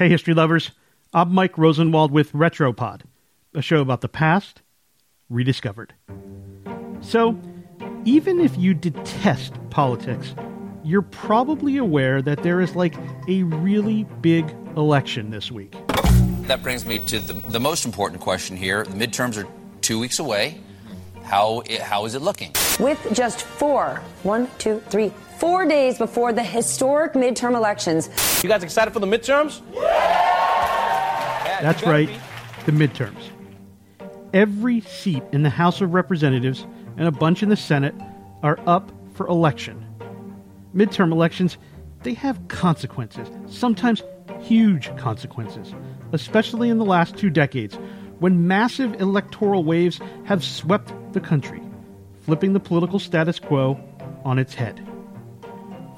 [0.00, 0.70] Hey, history lovers.
[1.12, 3.02] I'm Mike Rosenwald with Retropod,
[3.52, 4.62] a show about the past
[5.28, 5.92] rediscovered.
[7.02, 7.38] So,
[8.06, 10.34] even if you detest politics,
[10.82, 12.94] you're probably aware that there is like
[13.28, 15.76] a really big election this week.
[16.46, 18.84] That brings me to the, the most important question here.
[18.84, 19.46] The midterms are
[19.82, 20.62] two weeks away.
[21.24, 22.54] How, how is it looking?
[22.78, 28.10] With just four, one, two, three, four days before the historic midterm elections.
[28.44, 29.62] You guys excited for the midterms?
[29.72, 32.14] Yeah, That's right, be.
[32.66, 33.30] the midterms.
[34.34, 36.66] Every seat in the House of Representatives
[36.98, 37.94] and a bunch in the Senate
[38.42, 39.84] are up for election.
[40.74, 41.56] Midterm elections,
[42.02, 44.02] they have consequences, sometimes
[44.40, 45.74] huge consequences,
[46.12, 47.78] especially in the last two decades
[48.18, 51.62] when massive electoral waves have swept the country,
[52.20, 53.80] flipping the political status quo
[54.24, 54.86] on its head.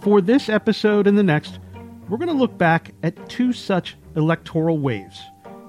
[0.03, 1.61] For this episode and the next,
[2.09, 5.23] we're going to look back at two such electoral waves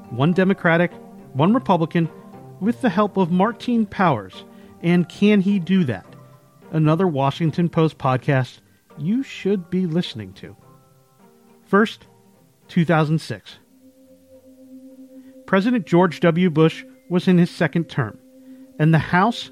[0.10, 0.92] one Democratic,
[1.34, 2.10] one Republican,
[2.60, 4.44] with the help of Martine Powers.
[4.82, 6.06] And can he do that?
[6.72, 8.60] Another Washington Post podcast
[8.98, 10.56] you should be listening to.
[11.66, 12.08] First,
[12.70, 13.60] 2006.
[15.46, 16.50] President George W.
[16.50, 18.18] Bush was in his second term,
[18.80, 19.52] and the House,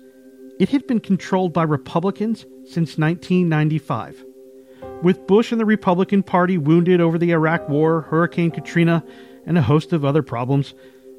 [0.59, 4.25] it had been controlled by Republicans since 1995.
[5.01, 9.03] With Bush and the Republican Party wounded over the Iraq War, Hurricane Katrina,
[9.45, 10.75] and a host of other problems,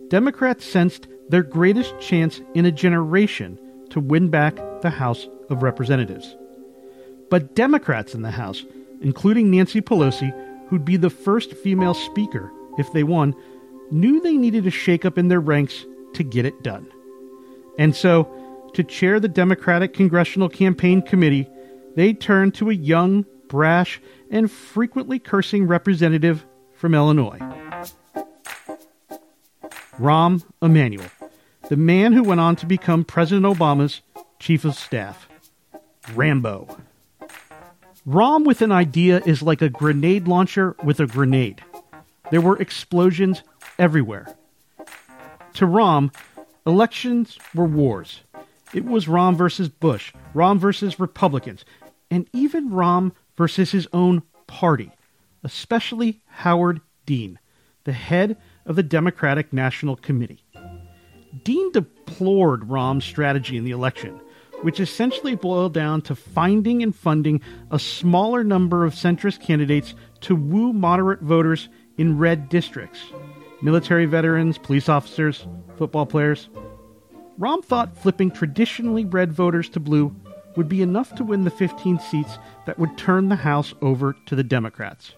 [0.08, 3.58] Democrats sensed their greatest chance in a generation
[3.90, 6.36] to win back the House of Representatives.
[7.30, 8.64] But Democrats in the House,
[9.00, 10.32] including Nancy Pelosi,
[10.68, 13.34] who'd be the first female speaker if they won,
[13.90, 16.86] knew they needed a shakeup in their ranks to get it done.
[17.78, 18.28] And so,
[18.74, 21.48] to chair the Democratic Congressional Campaign Committee,
[21.96, 24.00] they turned to a young, brash,
[24.30, 27.38] and frequently cursing representative from Illinois.
[30.00, 31.10] Rahm Emanuel,
[31.68, 34.00] the man who went on to become President Obama's
[34.38, 35.28] chief of staff.
[36.14, 36.80] Rahmbo.
[38.08, 41.62] Rahm with an idea is like a grenade launcher with a grenade.
[42.30, 43.42] There were explosions
[43.78, 44.34] everywhere.
[45.56, 46.10] To Rahm,
[46.66, 48.22] elections were wars.
[48.72, 51.66] It was Rahm versus Bush, Rahm versus Republicans,
[52.10, 53.12] and even Rahm
[53.42, 54.92] versus his own party,
[55.42, 57.40] especially Howard Dean,
[57.82, 60.44] the head of the Democratic National Committee.
[61.42, 64.20] Dean deplored Rahm's strategy in the election,
[64.60, 67.40] which essentially boiled down to finding and funding
[67.72, 73.00] a smaller number of centrist candidates to woo moderate voters in red districts
[73.60, 76.48] military veterans, police officers, football players.
[77.40, 80.14] Rahm thought flipping traditionally red voters to blue
[80.56, 84.34] would be enough to win the 15 seats that would turn the House over to
[84.34, 85.12] the Democrats.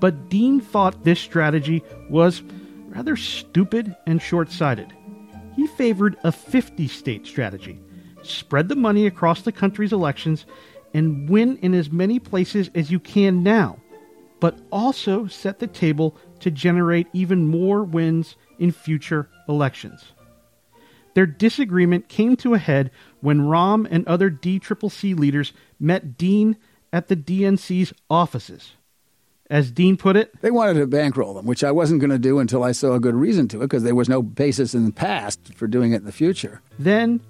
[0.00, 2.42] But Dean thought this strategy was
[2.88, 4.92] rather stupid and short sighted.
[5.56, 7.80] He favored a 50 state strategy
[8.22, 10.46] spread the money across the country's elections
[10.94, 13.78] and win in as many places as you can now,
[14.40, 20.13] but also set the table to generate even more wins in future elections.
[21.14, 26.56] Their disagreement came to a head when Rahm and other DCCC leaders met Dean
[26.92, 28.72] at the DNC's offices.
[29.50, 32.38] As Dean put it, they wanted to bankroll them, which I wasn't going to do
[32.38, 34.92] until I saw a good reason to it because there was no basis in the
[34.92, 36.62] past for doing it in the future.
[36.78, 37.20] Then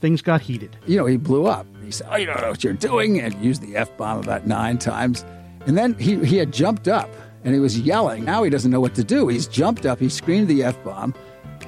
[0.00, 0.76] things got heated.
[0.86, 1.66] You know, he blew up.
[1.84, 4.46] He said, Oh, you don't know what you're doing, and used the F bomb about
[4.46, 5.24] nine times.
[5.66, 7.08] And then he, he had jumped up
[7.44, 8.24] and he was yelling.
[8.24, 9.28] Now he doesn't know what to do.
[9.28, 11.14] He's jumped up, he screamed the F bomb.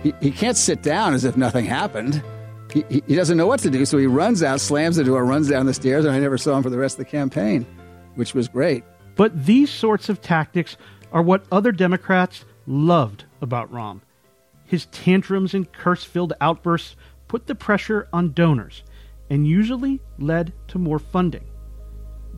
[0.02, 2.22] He, he can't sit down as if nothing happened.
[2.72, 5.48] He, he, doesn't know what to do, so he runs out, slams the door, runs
[5.48, 7.66] down the stairs, and I never saw him for the rest of the campaign,
[8.14, 8.82] which was great.
[9.14, 10.76] But these sorts of tactics
[11.12, 14.00] are what other Democrats loved about Rahm.
[14.64, 16.96] His tantrums and curse filled outbursts
[17.28, 18.82] put the pressure on donors
[19.28, 21.44] and usually led to more funding.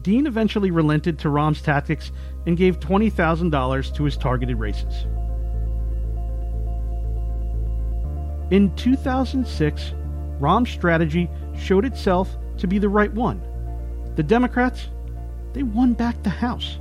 [0.03, 2.13] Dean eventually relented to Rahm's tactics
[2.47, 5.07] and gave $20,000 to his targeted races.
[8.51, 9.95] In 2006,
[10.39, 13.41] Rahm's strategy showed itself to be the right one.
[14.17, 14.89] The Democrats,
[15.55, 16.79] they won back the House.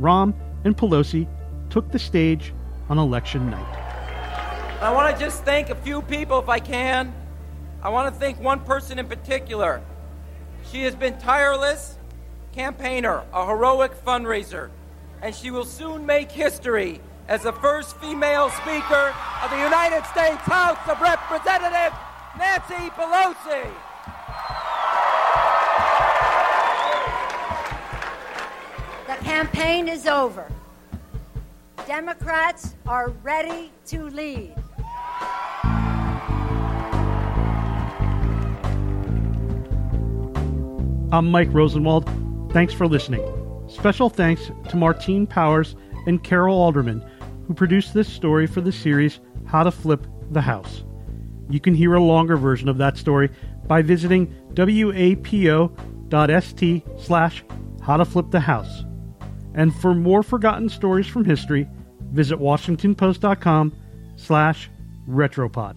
[0.00, 0.34] Rahm
[0.64, 1.26] and Pelosi
[1.70, 2.52] took the stage
[2.88, 3.78] on election night.
[4.82, 7.14] I want to just thank a few people if I can.
[7.82, 9.80] I want to thank one person in particular.
[10.70, 11.96] She has been tireless
[12.52, 14.68] campaigner, a heroic fundraiser,
[15.22, 20.42] and she will soon make history as the first female Speaker of the United States
[20.42, 21.96] House of Representatives,
[22.38, 23.70] Nancy Pelosi.
[29.06, 30.50] The campaign is over.
[31.86, 34.54] Democrats are ready to lead.
[41.12, 42.08] I'm Mike Rosenwald.
[42.52, 43.22] Thanks for listening.
[43.68, 45.76] Special thanks to Martine Powers
[46.06, 47.04] and Carol Alderman,
[47.52, 50.84] who produced this story for the series How to Flip the House.
[51.50, 53.28] You can hear a longer version of that story
[53.66, 55.74] by visiting wapo.st
[56.98, 57.44] slash
[57.82, 58.84] how to flip the house.
[59.52, 61.68] And for more forgotten stories from history,
[62.12, 63.76] visit washingtonpost.com
[64.16, 64.70] slash
[65.06, 65.76] retropod.